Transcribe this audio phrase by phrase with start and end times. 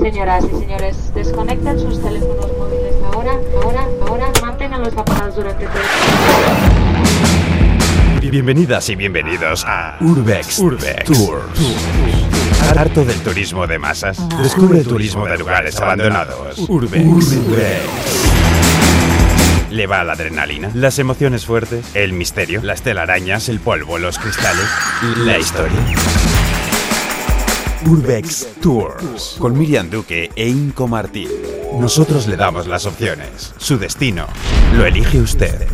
[0.00, 4.32] Señoras y señores, desconecten sus teléfonos móviles ahora, ahora, ahora.
[4.42, 5.78] Manténganlos apagados durante todo
[8.20, 11.60] el Bienvenidas y bienvenidos a Urbex, Urbex Tours.
[12.76, 14.18] Harto del turismo de masas.
[14.42, 16.58] Descubre el turismo de lugares abandonados.
[16.68, 17.38] Urbex.
[19.70, 24.66] Le va la adrenalina, las emociones fuertes, el misterio, las telarañas, el polvo, los cristales,
[25.18, 25.78] la historia.
[27.86, 31.28] Urbex Tours con Miriam Duque e Inco Martín.
[31.78, 33.52] Nosotros le damos las opciones.
[33.58, 34.26] Su destino
[34.74, 35.66] lo elige usted.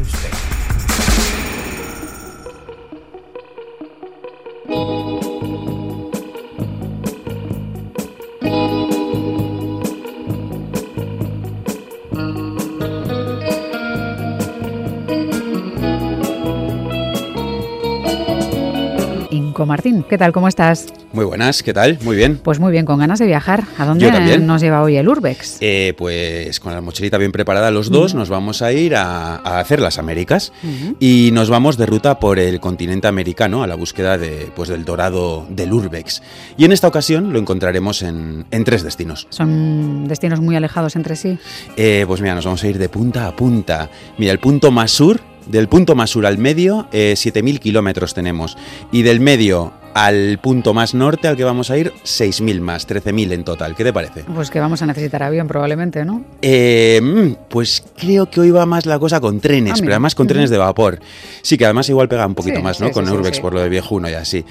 [20.11, 20.33] ¿Qué tal?
[20.33, 20.87] ¿Cómo estás?
[21.13, 21.97] Muy buenas, ¿qué tal?
[22.03, 22.41] Muy bien.
[22.43, 23.63] Pues muy bien, con ganas de viajar.
[23.79, 25.59] ¿A dónde nos lleva hoy el Urbex?
[25.61, 29.61] Eh, pues con la mochilita bien preparada los dos nos vamos a ir a, a
[29.61, 30.53] hacer las Américas
[30.99, 34.85] y nos vamos de ruta por el continente americano a la búsqueda de, pues, del
[34.85, 36.23] dorado del Urbex.
[36.57, 39.29] Y en esta ocasión lo encontraremos en, en tres destinos.
[39.31, 41.39] Son destinos muy alejados entre sí.
[41.77, 43.89] Eh, pues mira, nos vamos a ir de punta a punta.
[44.19, 48.57] Mira, el punto más sur, del punto más sur al medio, eh, 7.000 kilómetros tenemos.
[48.91, 53.33] Y del medio al punto más norte al que vamos a ir, 6.000 más, 13.000
[53.33, 53.75] en total.
[53.75, 54.25] ¿Qué te parece?
[54.25, 56.25] Pues que vamos a necesitar avión probablemente, ¿no?
[56.43, 60.15] Eh, mm, pues creo que hoy va más la cosa con trenes, Ah, pero además
[60.15, 61.01] con trenes de vapor.
[61.43, 62.87] Sí, que además igual pega un poquito Sí, más, ¿no?
[62.87, 64.45] sí, con sí, Urbex por lo de viejuno y así.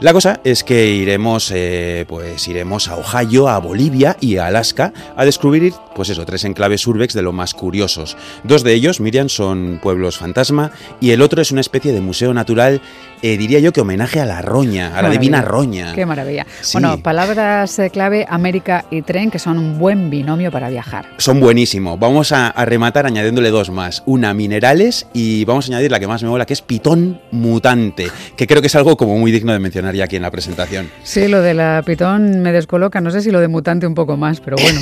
[0.00, 4.92] La cosa es que iremos, eh, pues iremos a Ohio, a Bolivia y a Alaska
[5.16, 8.14] a descubrir, pues eso, tres enclaves Urbex de lo más curiosos.
[8.44, 10.70] Dos de ellos, Miriam, son pueblos fantasma
[11.00, 12.82] y el otro es una especie de museo natural,
[13.22, 15.94] eh, diría yo que homenaje a la roña, a la divina roña.
[15.94, 16.46] Qué maravilla.
[16.60, 16.72] Sí.
[16.74, 21.06] Bueno, palabras eh, clave, América y tren, que son un buen binomio para viajar.
[21.16, 21.98] Son buenísimos.
[21.98, 24.02] Vamos a, a rematar añadiéndole dos más.
[24.06, 28.08] Una, minerales, y vamos a añadir la que más me mola, que es pitón mutante,
[28.36, 30.90] que creo que es algo como muy digno de mencionar ya aquí en la presentación.
[31.02, 34.16] Sí, lo de la pitón me descoloca, no sé si lo de mutante un poco
[34.16, 34.80] más, pero bueno.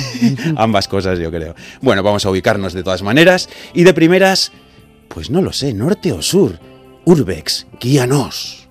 [0.57, 1.55] Ambas cosas, yo creo.
[1.81, 3.49] Bueno, vamos a ubicarnos de todas maneras.
[3.73, 4.51] Y de primeras,
[5.07, 6.59] pues no lo sé, norte o sur.
[7.05, 8.67] Urbex, guíanos.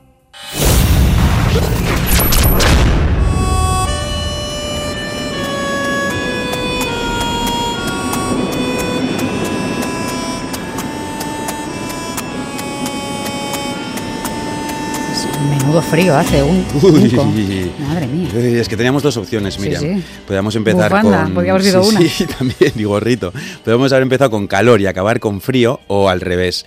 [15.51, 17.71] Menudo frío hace un Uy.
[17.89, 18.29] Madre mía.
[18.61, 19.83] Es que teníamos dos opciones, Sí, Miriam.
[19.83, 20.03] sí.
[20.27, 21.35] Podíamos empezar Bufanda, con.
[21.35, 22.09] podía haber sido sí, una.
[22.09, 23.33] Sí, también, y gorrito.
[23.65, 26.65] Podemos haber empezado con calor y acabar con frío, o al revés.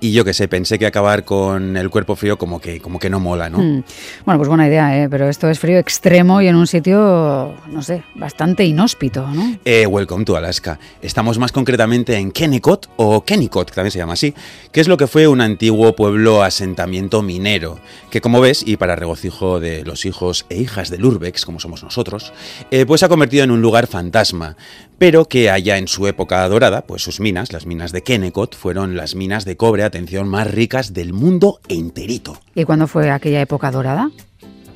[0.00, 3.08] Y yo qué sé, pensé que acabar con el cuerpo frío como que, como que
[3.08, 3.58] no mola, ¿no?
[3.58, 3.82] Mm.
[4.24, 5.08] Bueno, pues buena idea, ¿eh?
[5.08, 9.56] pero esto es frío extremo y en un sitio, no sé, bastante inhóspito, ¿no?
[9.64, 10.78] Eh, welcome to Alaska.
[11.00, 14.34] Estamos más concretamente en Kennecott, o Kennecott, que también se llama así,
[14.70, 17.78] que es lo que fue un antiguo pueblo asentamiento minero,
[18.10, 21.82] que como ves, y para regocijo de los hijos e hijas del Urbex, como somos
[21.82, 22.32] nosotros,
[22.70, 24.56] eh, pues se ha convertido en un lugar fantasma,
[24.98, 28.96] pero que allá en su época dorada, pues sus minas, las minas de Kennecott, fueron
[28.96, 32.38] las minas de cobre, atención, más ricas del mundo enterito.
[32.54, 34.10] ¿Y cuándo fue aquella época dorada?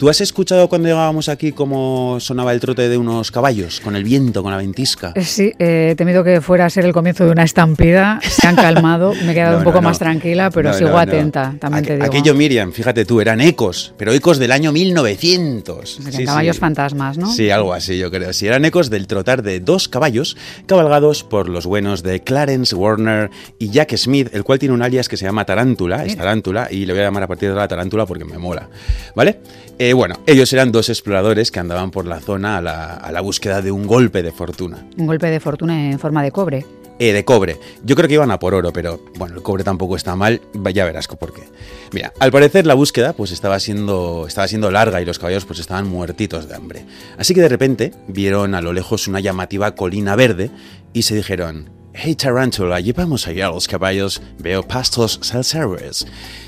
[0.01, 4.03] ¿Tú has escuchado cuando llegábamos aquí cómo sonaba el trote de unos caballos, con el
[4.03, 5.13] viento, con la ventisca?
[5.15, 8.19] Eh, Sí, eh, he temido que fuera a ser el comienzo de una estampida.
[8.23, 10.97] Se han calmado, me he quedado No, un poco no, más tranquila, pero No, sigo
[10.97, 12.07] atenta, también Aqu- te digo.
[12.07, 15.99] Aquello, Miriam, fíjate tú, eran ecos, pero ecos del año 1900.
[15.99, 17.31] O sea, que caballos fantasmas, ¿no?
[17.31, 18.33] Sí, algo así, yo creo.
[18.33, 20.35] Sí, eran ecos del trotar de dos caballos
[20.65, 23.29] cabalgados por los buenos de Clarence Warner
[23.59, 26.17] y Jack Smith, el cual tiene un alias que se llama Tarántula, es.
[26.17, 28.67] Tarántula, y le voy a llamar a partir de ahora Tarántula porque me mola.
[29.15, 29.41] ¿Vale?
[29.79, 33.21] Eh, bueno, ellos eran dos exploradores que andaban por la zona a la, a la
[33.21, 34.87] búsqueda de un golpe de fortuna.
[34.97, 36.67] Un golpe de fortuna en forma de cobre.
[37.01, 37.57] Eh, de cobre.
[37.83, 40.43] Yo creo que iban a por oro, pero bueno, el cobre tampoco está mal,
[40.75, 41.45] ya verás por qué.
[41.93, 45.61] Mira, al parecer la búsqueda pues estaba siendo, estaba siendo larga y los caballos pues
[45.61, 46.85] estaban muertitos de hambre.
[47.17, 50.51] Así que de repente vieron a lo lejos una llamativa colina verde
[50.93, 56.07] y se dijeron, Hey Tarantula, llevamos allá los caballos, veo pastos self-service.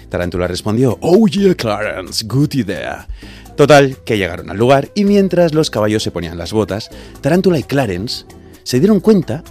[0.08, 3.08] Tarantula respondió, Oh yeah Clarence, good idea.
[3.56, 6.90] Total, que llegaron al lugar y mientras los caballos se ponían las botas,
[7.20, 8.24] Tarantula y Clarence
[8.62, 9.42] se dieron cuenta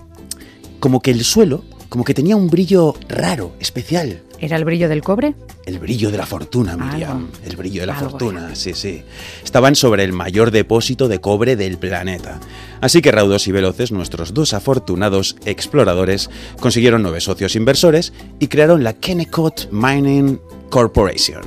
[0.79, 4.21] como que el suelo, como que tenía un brillo raro, especial.
[4.41, 5.35] ¿Era el brillo del cobre?
[5.67, 7.29] El brillo de la fortuna, Miriam.
[7.45, 9.03] El brillo de la Algo fortuna, sí, sí.
[9.43, 12.39] Estaban sobre el mayor depósito de cobre del planeta.
[12.81, 18.83] Así que raudos y veloces, nuestros dos afortunados exploradores consiguieron nueve socios inversores y crearon
[18.83, 20.39] la Kennecott Mining
[20.71, 21.41] Corporation.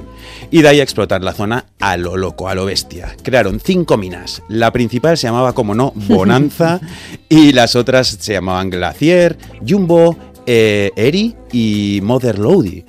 [0.50, 3.16] y de ahí a explotar la zona a lo loco, a lo bestia.
[3.24, 4.42] Crearon cinco minas.
[4.48, 6.80] La principal se llamaba, como no, Bonanza
[7.28, 9.36] y las otras se llamaban Glacier,
[9.66, 12.84] Jumbo, eh, Eri y Mother Lodi.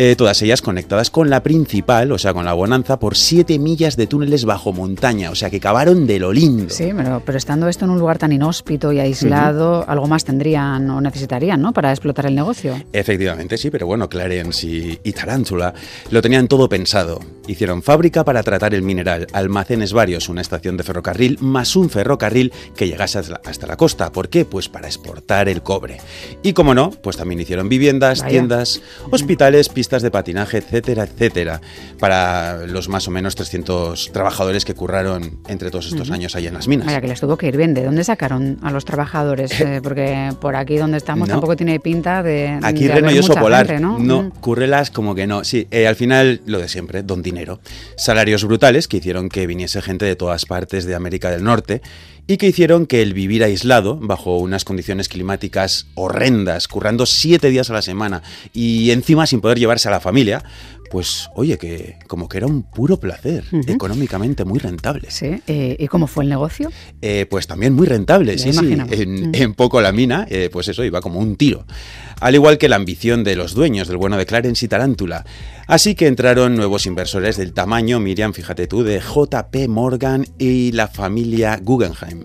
[0.00, 3.96] Eh, todas ellas conectadas con la principal, o sea, con la Bonanza, por 7 millas
[3.96, 6.72] de túneles bajo montaña, o sea, que cavaron de lo lindo.
[6.72, 10.88] Sí, pero, pero estando esto en un lugar tan inhóspito y aislado, algo más tendrían
[10.88, 11.72] o necesitarían, ¿no?
[11.72, 12.80] Para explotar el negocio.
[12.92, 15.74] Efectivamente, sí, pero bueno, Clarence y, y Tarántula
[16.12, 17.18] lo tenían todo pensado.
[17.48, 22.52] Hicieron fábrica para tratar el mineral, almacenes varios, una estación de ferrocarril, más un ferrocarril
[22.76, 24.12] que llegase hasta la, hasta la costa.
[24.12, 24.44] ¿Por qué?
[24.44, 25.96] Pues para exportar el cobre.
[26.44, 28.30] Y como no, pues también hicieron viviendas, Vaya.
[28.30, 28.80] tiendas,
[29.10, 31.60] hospitales, pistas de patinaje, etcétera, etcétera,
[31.98, 36.54] para los más o menos 300 trabajadores que curraron entre todos estos años ahí en
[36.54, 36.86] las minas.
[36.86, 37.74] Vaya, que les tuvo que ir bien.
[37.74, 39.58] ¿De dónde sacaron a los trabajadores?
[39.60, 41.34] Eh, porque por aquí donde estamos No.
[41.38, 42.58] tampoy tiene pinta de.
[42.62, 43.66] Aquí de Reno y Oso Polar.
[43.66, 43.98] gente, ¿no?
[43.98, 44.30] no, Mm.
[44.40, 45.44] currelas como que no.
[45.44, 47.60] Sí, eh, al final lo de siempre, don dinero.
[47.96, 51.80] Salarios brutales que hicieron que viniese gente de todas partes de América del Norte
[52.30, 57.70] y que hicieron que el vivir aislado, bajo unas condiciones climáticas horrendas, currando siete días
[57.70, 60.42] a la semana y encima sin poder llevarse a la familia,
[60.90, 65.10] pues oye, que como que era un puro placer, económicamente muy rentable.
[65.10, 65.40] Sí.
[65.46, 66.70] eh, ¿Y cómo fue el negocio?
[67.02, 69.34] Eh, pues también muy rentable, Ya sí, Mm.
[69.34, 71.64] en poco la mina, eh, pues eso, iba como un tiro.
[72.20, 75.24] Al igual que la ambición de los dueños del bueno de Clarence y Tarántula.
[75.68, 80.88] Así que entraron nuevos inversores del tamaño, Miriam, fíjate tú, de JP Morgan y la
[80.88, 82.24] familia Guggenheim.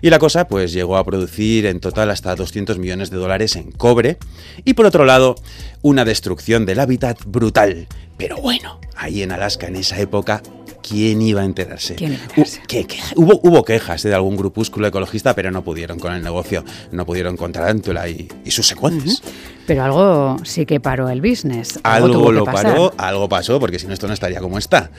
[0.00, 3.72] Y la cosa, pues llegó a producir en total hasta 200 millones de dólares en
[3.72, 4.18] cobre.
[4.64, 5.34] Y por otro lado,
[5.82, 7.88] una destrucción del hábitat brutal.
[8.16, 10.40] Pero bueno, ahí en Alaska en esa época,
[10.80, 11.96] ¿quién iba a enterarse?
[11.96, 12.60] ¿Quién enterarse?
[12.68, 13.00] ¿Qué, qué?
[13.16, 17.36] Hubo, hubo quejas de algún grupúsculo ecologista, pero no pudieron con el negocio, no pudieron
[17.36, 19.20] con Tarántula y, y sus secuaces.
[19.66, 21.80] Pero algo sí que paró el business.
[21.82, 22.72] Algo tuvo que lo pasar.
[22.72, 24.90] paró, algo pasó, porque si no esto no estaría como está.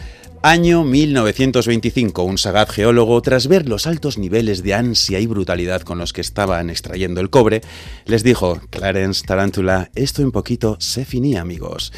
[0.42, 5.98] Año 1925, un sagaz geólogo, tras ver los altos niveles de ansia y brutalidad con
[5.98, 7.62] los que estaban extrayendo el cobre,
[8.06, 11.92] les dijo, Clarence Tarántula, esto un poquito se finía, amigos.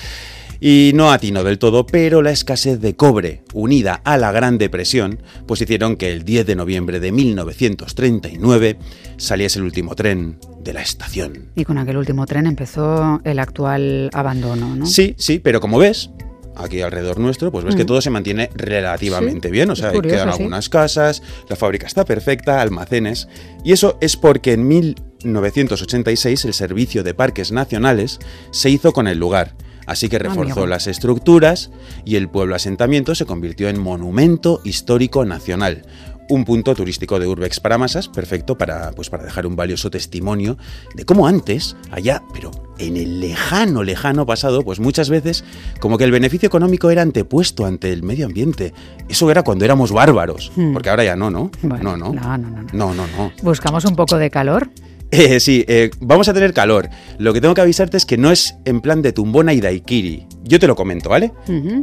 [0.59, 5.21] Y no atinó del todo, pero la escasez de cobre, unida a la Gran Depresión,
[5.45, 8.77] pues hicieron que el 10 de noviembre de 1939
[9.17, 11.49] saliese el último tren de la estación.
[11.55, 14.85] Y con aquel último tren empezó el actual abandono, ¿no?
[14.85, 16.09] Sí, sí, pero como ves,
[16.55, 17.87] aquí alrededor nuestro, pues ves que Mm.
[17.87, 19.69] todo se mantiene relativamente Sí, bien.
[19.69, 20.39] O sea, curioso, quedan sí.
[20.41, 23.27] algunas casas, la fábrica está perfecta, almacenes.
[23.63, 28.19] Y eso es porque en 1986 el Servicio de Parques Nacionales
[28.51, 29.53] se hizo con el lugar.
[29.87, 30.67] Así que reforzó Amigo.
[30.67, 31.71] las estructuras
[32.05, 35.83] y el pueblo asentamiento se convirtió en monumento histórico nacional.
[36.29, 40.57] Un punto turístico de Urbex para masas, perfecto para, pues, para dejar un valioso testimonio
[40.93, 45.45] de cómo antes, allá, pero en el lejano, lejano pasado, pues muchas veces
[45.79, 48.73] como que el beneficio económico era antepuesto ante el medio ambiente.
[49.07, 50.73] Eso era cuando éramos bárbaros, Hmm.
[50.73, 51.49] porque ahora ya no, ¿no?
[51.61, 52.13] Bueno, no, no.
[52.13, 52.67] no, no, no, no.
[52.73, 53.31] No, no, no.
[53.41, 54.69] Buscamos un poco de calor.
[55.11, 56.89] Eh, sí, eh, vamos a tener calor.
[57.17, 60.27] Lo que tengo que avisarte es que no es en plan de tumbona y daiquiri.
[60.43, 61.31] Yo te lo comento, ¿vale?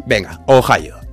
[0.07, 1.04] Venga, Ohio.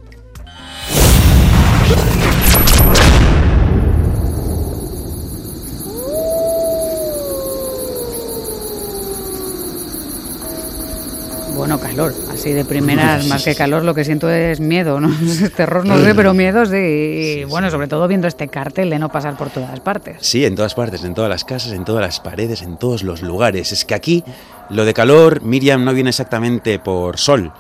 [11.54, 12.14] Bueno, calor.
[12.32, 15.10] Así de primeras, más que calor, lo que siento es miedo, ¿no?
[15.56, 16.78] Terror no sé, pero miedo sí.
[16.78, 20.18] Y bueno, sobre todo viendo este cartel de no pasar por todas partes.
[20.22, 23.22] Sí, en todas partes, en todas las casas, en todas las paredes, en todos los
[23.22, 23.72] lugares.
[23.72, 24.24] Es que aquí
[24.70, 27.52] lo de calor, Miriam, no viene exactamente por sol.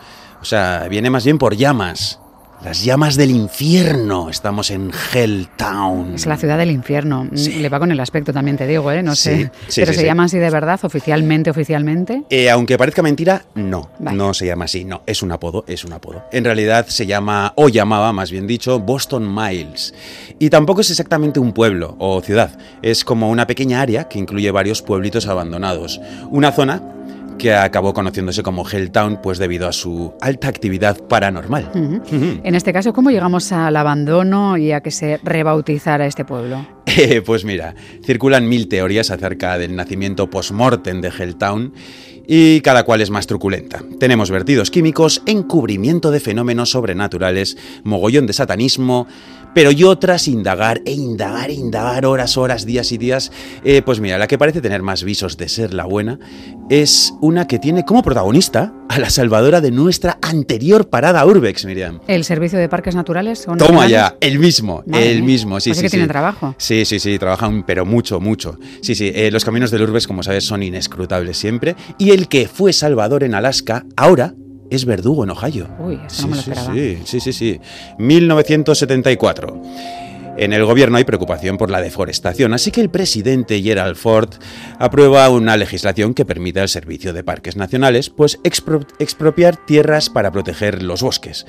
[0.41, 2.20] O sea, viene más bien por llamas.
[2.63, 4.29] Las llamas del infierno.
[4.29, 6.13] Estamos en Helltown.
[6.13, 7.23] Es la ciudad del infierno.
[7.23, 7.53] Mm, Sí.
[7.53, 9.01] Le va con el aspecto también, te digo, ¿eh?
[9.01, 9.51] No Sí, sé.
[9.67, 12.21] sí, pero se llama así de verdad, oficialmente, oficialmente.
[12.29, 14.15] Eh, aunque parezca mentira, no, Vale.
[14.15, 16.23] no se llama así, no, es un apodo, es un apodo.
[16.31, 19.95] En realidad se llama, o llamaba más bien dicho, Boston Miles.
[20.37, 24.51] Y tampoco es exactamente un pueblo o ciudad, es como una pequeña área que incluye
[24.51, 25.99] varios pueblitos abandonados.
[26.29, 26.81] Una zona
[27.41, 31.71] que acabó conociéndose como Helltown, pues debido a su alta actividad paranormal.
[32.43, 36.63] En este caso, ¿cómo llegamos al abandono y a que se rebautizara este pueblo?
[36.85, 41.73] Eh, pues mira, circulan mil teorías acerca del nacimiento post-mortem de Helltown
[42.27, 43.81] y cada cual es más truculenta.
[43.99, 49.07] Tenemos vertidos químicos, encubrimiento de fenómenos sobrenaturales, mogollón de satanismo,
[49.53, 53.31] pero yo tras indagar e indagar e indagar horas, horas, días y días,
[53.63, 56.19] eh, pues mira, la que parece tener más visos de ser la buena
[56.69, 61.99] es una que tiene como protagonista a la salvadora de nuestra anterior parada Urbex, Miriam.
[62.07, 63.39] ¿El Servicio de Parques Naturales?
[63.39, 63.91] son Toma nacionales?
[63.91, 65.83] ya, el mismo, Madre el mismo, sí, Así sí.
[65.83, 65.91] que sí.
[65.97, 66.55] tienen trabajo.
[66.57, 68.57] Sí, sí, sí, trabajan, pero mucho, mucho.
[68.81, 71.75] Sí, sí, eh, los caminos del Urbes, como sabes, son inescrutables siempre.
[71.97, 74.33] Y el que fue Salvador en Alaska, ahora
[74.71, 75.67] es verdugo en Ohio.
[75.79, 76.73] Uy, eso no me lo sí, esperaba.
[76.73, 77.59] sí, sí, sí, sí.
[77.99, 79.61] 1974.
[80.37, 84.29] En el gobierno hay preocupación por la deforestación, así que el presidente Gerald Ford
[84.79, 90.31] aprueba una legislación que permite al Servicio de Parques Nacionales pues expro- expropiar tierras para
[90.31, 91.45] proteger los bosques.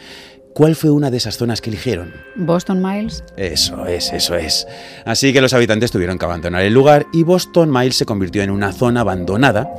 [0.55, 2.13] ¿Cuál fue una de esas zonas que eligieron?
[2.35, 3.25] Boston Miles.
[3.39, 4.67] Eso es, eso es.
[5.07, 8.51] Así que los habitantes tuvieron que abandonar el lugar y Boston Miles se convirtió en
[8.51, 9.73] una zona abandonada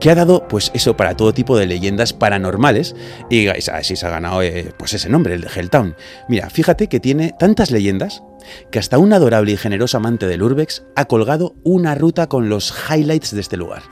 [0.00, 2.96] que ha dado, pues eso, para todo tipo de leyendas paranormales
[3.30, 5.94] y así se ha ganado, eh, pues ese nombre, el de Helltown.
[6.28, 8.24] Mira, fíjate que tiene tantas leyendas
[8.72, 12.74] que hasta un adorable y generoso amante del Urbex ha colgado una ruta con los
[12.90, 13.82] highlights de este lugar.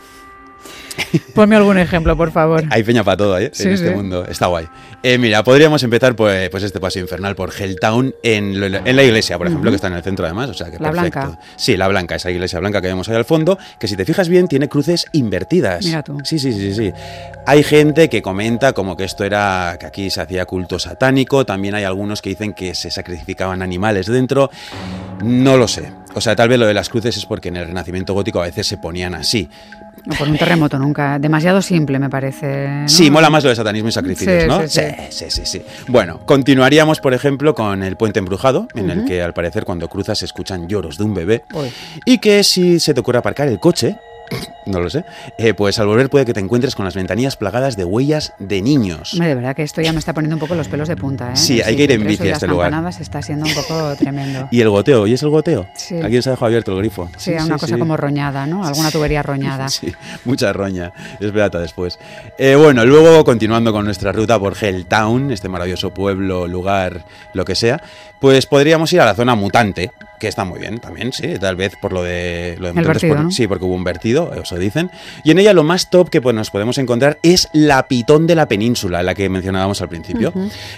[1.34, 2.62] Ponme algún ejemplo, por favor.
[2.70, 3.50] Hay peña para todo, ¿eh?
[3.52, 3.94] Sí, en este sí.
[3.94, 4.24] mundo.
[4.28, 4.66] Está guay.
[5.02, 9.02] Eh, mira, podríamos empezar pues, pues este paseo infernal por Helltown en, lo- en la
[9.02, 10.50] iglesia, por ejemplo, que está en el centro además.
[10.50, 11.20] O sea, que La perfecto.
[11.20, 11.40] blanca.
[11.56, 14.28] Sí, la blanca, esa iglesia blanca que vemos ahí al fondo, que si te fijas
[14.28, 15.84] bien tiene cruces invertidas.
[15.84, 16.18] Mira tú.
[16.24, 16.92] Sí, sí, sí, sí.
[17.46, 21.44] Hay gente que comenta como que esto era, que aquí se hacía culto satánico.
[21.44, 24.50] También hay algunos que dicen que se sacrificaban animales dentro.
[25.22, 25.90] No lo sé.
[26.14, 28.44] O sea, tal vez lo de las cruces es porque en el Renacimiento gótico a
[28.44, 29.48] veces se ponían así.
[30.06, 31.18] No, por un terremoto nunca.
[31.18, 32.68] Demasiado simple, me parece.
[32.68, 32.88] ¿no?
[32.88, 34.60] Sí, mola más lo de satanismo y sacrificios, Sí, ¿no?
[34.68, 35.04] sí, sí.
[35.10, 35.62] sí, sí, sí.
[35.88, 40.18] Bueno, continuaríamos, por ejemplo, con el puente embrujado, en el que al parecer cuando cruzas
[40.18, 41.44] se escuchan lloros de un bebé.
[41.54, 41.70] Uy.
[42.04, 43.96] Y que si se te ocurre aparcar el coche,
[44.66, 45.04] no lo sé,
[45.38, 48.62] eh, pues al volver puede que te encuentres con las ventanillas plagadas de huellas de
[48.62, 49.12] niños.
[49.14, 51.32] Hombre, de verdad que esto ya me está poniendo un poco los pelos de punta,
[51.32, 51.36] ¿eh?
[51.36, 52.70] Sí, hay que ir en bici y a las este lugar.
[52.70, 54.48] campanadas está siendo un poco tremendo.
[54.50, 55.66] Y el goteo, ¿oyes el goteo?
[55.74, 55.96] Sí.
[56.00, 57.10] Alguien se ha dejado abierto el grifo.
[57.16, 58.64] Sí, una cosa como roñada, ¿no?
[58.64, 59.68] Alguna tubería roñada.
[59.68, 59.92] Sí,
[60.24, 60.92] mucha roña.
[61.20, 61.98] Espérate después.
[62.38, 67.04] Eh, bueno, luego continuando con nuestra ruta por Helltown, este maravilloso pueblo, lugar,
[67.34, 67.82] lo que sea,
[68.20, 71.74] pues podríamos ir a la zona mutante, que está muy bien también, sí, tal vez
[71.80, 73.30] por lo de, lo de mutantes, vertido, por- ¿no?
[73.30, 74.90] Sí, porque hubo un vertido, eso dicen.
[75.22, 78.34] Y en ella lo más top que pues, nos podemos encontrar es la pitón de
[78.34, 80.32] la península, la que mencionábamos al principio,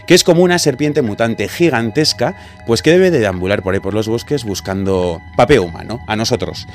[0.06, 2.34] que es como una serpiente mutante gigantesca,
[2.66, 6.66] pues que debe de deambular por ahí por los bosques buscando papel humano, a nosotros.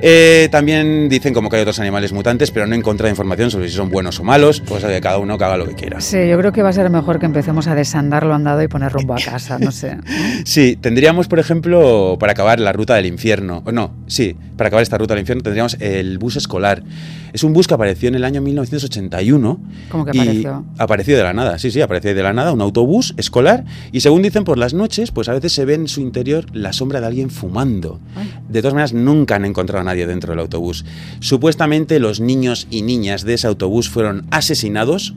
[0.00, 3.68] Eh, también dicen como que hay otros animales mutantes, pero no he encontrado información sobre
[3.68, 6.00] si son buenos o malos, cosa que cada uno que haga lo que quiera.
[6.00, 8.68] Sí, yo creo que va a ser mejor que empecemos a desandar lo andado y
[8.68, 9.96] poner rumbo a casa, no sé.
[10.44, 14.82] Sí, tendríamos, por ejemplo, para acabar la ruta del infierno, o no, sí, para acabar
[14.82, 16.82] esta ruta del infierno tendríamos el bus escolar.
[17.32, 19.60] Es un bus que apareció en el año 1981.
[19.90, 20.64] ¿Cómo que y apareció?
[20.78, 24.22] Apareció de la nada, sí, sí, apareció de la nada, un autobús escolar, y según
[24.22, 27.06] dicen por las noches, pues a veces se ve en su interior la sombra de
[27.06, 28.00] alguien fumando.
[28.16, 28.32] Ay.
[28.48, 30.84] De todas maneras, nunca han encontrado a nadie dentro del autobús.
[31.20, 35.14] Supuestamente los niños y niñas de ese autobús fueron asesinados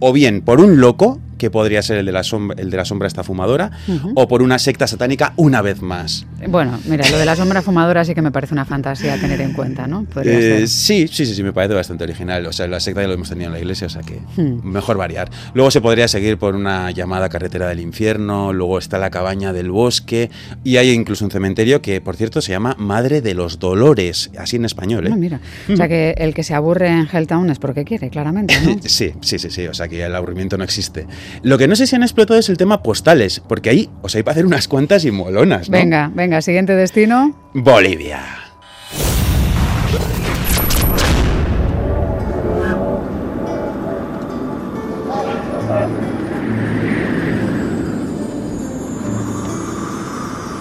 [0.00, 2.84] o bien por un loco, que podría ser el de la sombra, el de la
[2.84, 3.70] sombra esta fumadora,
[4.14, 6.26] o por una secta satánica una vez más.
[6.48, 9.40] Bueno, mira, lo de la sombra fumadora sí que me parece una fantasía a tener
[9.40, 10.06] en cuenta, ¿no?
[10.24, 12.46] Eh, sí, sí, sí, sí, me parece bastante original.
[12.46, 14.60] O sea, la secta ya lo hemos tenido en la iglesia, o sea que Hmm.
[14.68, 15.30] mejor variar.
[15.54, 19.70] Luego se podría seguir por una llamada carretera del infierno, luego está la cabaña del
[19.70, 20.30] bosque,
[20.64, 24.56] y hay incluso un cementerio que, por cierto, se llama Madre de los Dolores, así
[24.56, 25.10] en español, ¿eh?
[25.10, 25.40] No, mira.
[25.72, 28.76] O sea que el que se aburre en Helltown es porque quiere, claramente, ¿no?
[28.84, 31.06] Sí, sí, sí, sí, o sea que el aburrimiento no existe.
[31.42, 34.18] Lo que no sé si han explotado es el tema postales, porque ahí, o sea,
[34.18, 35.76] hay para hacer unas cuantas y molonas, ¿no?
[35.76, 37.36] Venga, venga, siguiente destino.
[37.52, 38.20] Bolivia.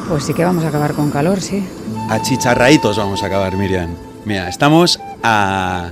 [0.10, 1.68] Pues sí que vamos a acabar con calor, sí.
[2.10, 3.96] A chicharraitos vamos a acabar, Miriam.
[4.26, 5.92] Mira, estamos a...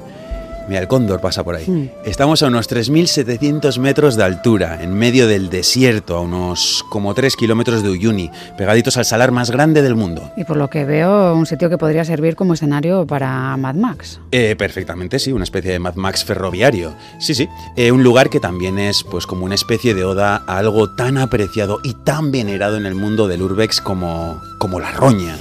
[0.67, 1.65] Mira, el cóndor pasa por ahí.
[1.65, 1.89] Hmm.
[2.05, 7.35] Estamos a unos 3.700 metros de altura, en medio del desierto, a unos como 3
[7.35, 10.31] kilómetros de Uyuni, pegaditos al salar más grande del mundo.
[10.37, 14.19] Y por lo que veo, un sitio que podría servir como escenario para Mad Max.
[14.31, 16.93] Eh, perfectamente, sí, una especie de Mad Max ferroviario.
[17.19, 20.57] Sí, sí, eh, un lugar que también es pues como una especie de oda a
[20.57, 25.35] algo tan apreciado y tan venerado en el mundo del urbex como, como la roña.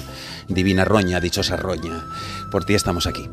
[0.51, 2.05] Divina roña, dichosa roña.
[2.51, 3.29] Por ti estamos aquí.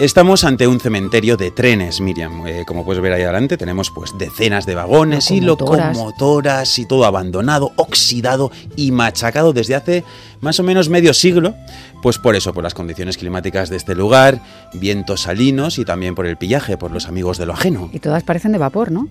[0.00, 2.46] Estamos ante un cementerio de trenes, Miriam.
[2.46, 5.96] Eh, como puedes ver ahí adelante, tenemos pues decenas de vagones y Locomotoras.
[5.96, 10.04] locomotoras y todo abandonado, oxidado y machacado desde hace
[10.40, 11.54] más o menos medio siglo.
[12.02, 14.40] Pues por eso, por las condiciones climáticas de este lugar,
[14.72, 17.90] vientos salinos y también por el pillaje, por los amigos de lo ajeno.
[17.92, 19.08] Y todas parecen de vapor, ¿no?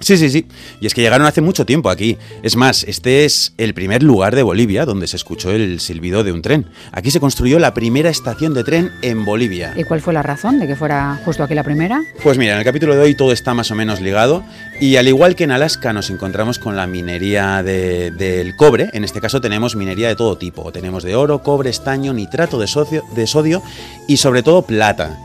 [0.00, 0.46] Sí, sí, sí.
[0.80, 2.18] Y es que llegaron hace mucho tiempo aquí.
[2.42, 6.32] Es más, este es el primer lugar de Bolivia donde se escuchó el silbido de
[6.32, 6.66] un tren.
[6.92, 9.72] Aquí se construyó la primera estación de tren en Bolivia.
[9.76, 12.00] ¿Y cuál fue la razón de que fuera justo aquí la primera?
[12.22, 14.44] Pues mira, en el capítulo de hoy todo está más o menos ligado
[14.80, 19.04] y al igual que en Alaska nos encontramos con la minería de- del cobre, en
[19.04, 20.70] este caso tenemos minería de todo tipo.
[20.72, 23.62] Tenemos de oro, cobre, estaño, nitrato de, socio- de sodio
[24.08, 25.18] y sobre todo plata.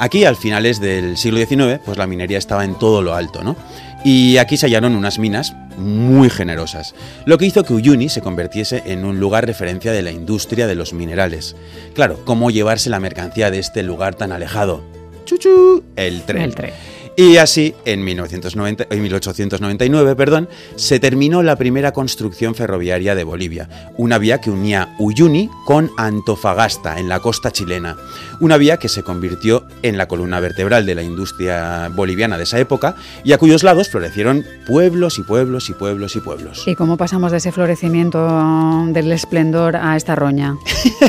[0.00, 3.56] Aquí, al finales del siglo XIX, pues la minería estaba en todo lo alto, ¿no?
[4.04, 8.82] Y aquí se hallaron unas minas muy generosas, lo que hizo que Uyuni se convirtiese
[8.86, 11.56] en un lugar referencia de la industria de los minerales.
[11.94, 14.82] Claro, ¿cómo llevarse la mercancía de este lugar tan alejado?
[15.24, 15.84] ¡Chuchu!
[15.94, 16.42] El tren.
[16.42, 16.72] El tren.
[17.20, 23.68] Y así, en, 1990, en 1899, perdón, se terminó la primera construcción ferroviaria de Bolivia,
[23.96, 27.96] una vía que unía Uyuni con Antofagasta, en la costa chilena,
[28.38, 32.60] una vía que se convirtió en la columna vertebral de la industria boliviana de esa
[32.60, 32.94] época
[33.24, 36.68] y a cuyos lados florecieron pueblos y pueblos y pueblos y pueblos.
[36.68, 40.56] ¿Y cómo pasamos de ese florecimiento del esplendor a esta roña?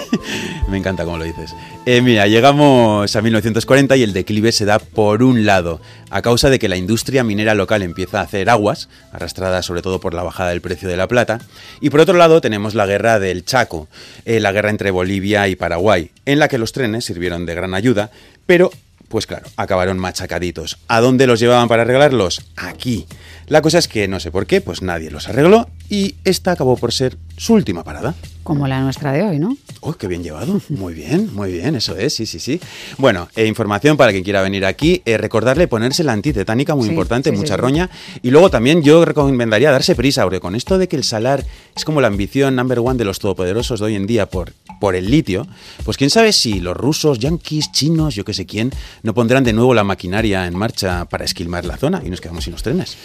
[0.69, 1.53] Me encanta cómo lo dices.
[1.85, 6.49] Eh, mira, llegamos a 1940 y el declive se da por un lado, a causa
[6.49, 10.23] de que la industria minera local empieza a hacer aguas, arrastrada sobre todo por la
[10.23, 11.39] bajada del precio de la plata,
[11.81, 13.87] y por otro lado tenemos la guerra del Chaco,
[14.25, 17.73] eh, la guerra entre Bolivia y Paraguay, en la que los trenes sirvieron de gran
[17.73, 18.11] ayuda,
[18.45, 18.71] pero
[19.07, 20.77] pues claro, acabaron machacaditos.
[20.87, 22.41] ¿A dónde los llevaban para arreglarlos?
[22.55, 23.07] Aquí.
[23.47, 26.77] La cosa es que no sé por qué, pues nadie los arregló y esta acabó
[26.77, 28.15] por ser su última parada.
[28.43, 29.55] Como la nuestra de hoy, ¿no?
[29.81, 30.59] ¡Oh, qué bien llevado!
[30.69, 32.59] Muy bien, muy bien, eso es, sí, sí, sí.
[32.97, 36.89] Bueno, eh, información para quien quiera venir aquí, eh, recordarle ponerse la antitetánica, muy Sí,
[36.89, 37.61] importante, sí, mucha sí.
[37.61, 37.89] roña.
[38.23, 41.85] Y luego también yo recomendaría darse prisa, porque con esto de que el salar es
[41.85, 45.11] como la ambición number one de los todopoderosos de hoy en día por, por el
[45.11, 45.45] litio,
[45.85, 48.71] pues quién sabe si los rusos, yanquis, chinos, yo qué sé quién,
[49.03, 52.45] no pondrán de nuevo la maquinaria en marcha para esquilmar la zona y nos quedamos
[52.45, 52.97] sin los trenes.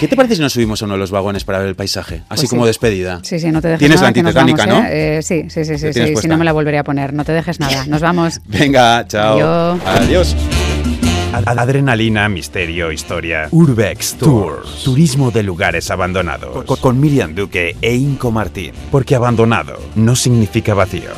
[0.00, 2.22] ¿Qué te parece si nos subimos a uno de los vagones para ver el paisaje?
[2.28, 2.68] Así Pues como sí.
[2.68, 3.20] despedida.
[3.22, 4.08] Sí, sí, no te dejes Tienes nada.
[4.08, 4.88] la que nos antitetánica, vamos, ¿no?
[4.94, 5.18] ¿eh?
[5.18, 7.12] Eh, sí, sí, sí, sí, ¿La tienes sí, si no me la volveré a poner.
[7.12, 7.86] No te dejes nada.
[7.86, 8.40] Nos vamos.
[8.46, 9.34] Venga, chao.
[9.34, 9.80] Adiós.
[9.86, 10.36] Adiós.
[11.32, 13.48] Adrenalina, misterio, historia.
[13.50, 14.84] Urbex Tours.
[14.84, 16.64] Turismo de lugares abandonados.
[16.64, 18.72] Con, con Miriam Duque e Inco Martín.
[18.90, 21.10] Porque abandonado no significa vacío.